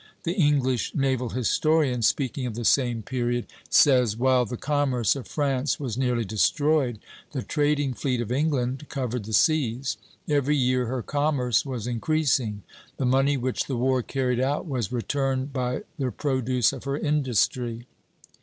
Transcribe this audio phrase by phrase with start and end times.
[0.23, 5.79] The English naval historian, speaking of the same period, says: "While the commerce of France
[5.79, 6.97] was nearly destroyed,
[7.33, 9.97] the trading fleet of England covered the seas.
[10.27, 12.63] Every year her commerce was increasing;
[12.97, 17.85] the money which the war carried out was returned by the produce of her industry.